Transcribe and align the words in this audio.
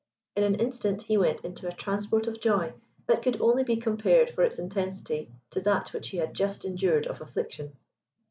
In 0.35 0.43
an 0.43 0.55
instant 0.55 1.03
he 1.03 1.15
went 1.15 1.41
into 1.45 1.67
a 1.67 1.71
transport 1.71 2.25
of 2.25 2.41
joy 2.41 2.73
that 3.05 3.21
could 3.21 3.39
only 3.39 3.63
be 3.63 3.77
compared 3.77 4.31
for 4.31 4.43
its 4.43 4.57
intensity 4.57 5.31
to 5.51 5.61
that 5.61 5.89
he 6.07 6.17
had 6.17 6.33
just 6.33 6.65
endured 6.65 7.05
of 7.05 7.21
affliction. 7.21 7.75